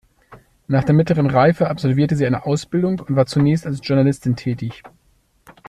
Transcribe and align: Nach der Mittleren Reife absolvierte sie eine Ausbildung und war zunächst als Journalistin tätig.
Nach 0.67 0.83
der 0.83 0.95
Mittleren 0.95 1.29
Reife 1.29 1.69
absolvierte 1.69 2.15
sie 2.15 2.25
eine 2.25 2.47
Ausbildung 2.47 2.97
und 3.01 3.15
war 3.15 3.27
zunächst 3.27 3.67
als 3.67 3.81
Journalistin 3.87 4.35
tätig. 4.35 4.81